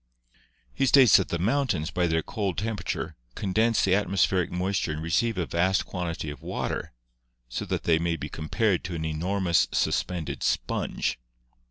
He 0.73 0.87
states 0.87 1.17
that 1.17 1.29
the 1.29 1.37
mountains, 1.37 1.91
by 1.91 2.07
their 2.07 2.23
cold 2.23 2.57
temperature, 2.57 3.15
condense 3.35 3.83
the 3.85 3.93
atmospheric 3.93 4.49
moisture 4.49 4.93
and 4.93 4.99
receive 5.03 5.37
a 5.37 5.45
vast 5.45 5.85
quantity 5.85 6.31
of 6.31 6.41
water, 6.41 6.91
so 7.49 7.65
that 7.65 7.83
they 7.83 7.99
may 7.99 8.15
be 8.15 8.27
compared 8.27 8.83
to 8.85 8.95
an 8.95 9.05
enormous 9.05 9.67
suspended 9.71 10.41
sponge. 10.41 11.19